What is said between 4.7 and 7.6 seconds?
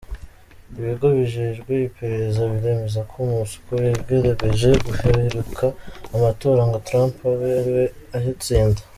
guhirika amatora ngo Trump abe